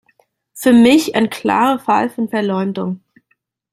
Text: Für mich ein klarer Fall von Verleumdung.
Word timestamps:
Für 0.55 0.73
mich 0.73 1.13
ein 1.13 1.29
klarer 1.29 1.77
Fall 1.77 2.09
von 2.09 2.27
Verleumdung. 2.27 3.01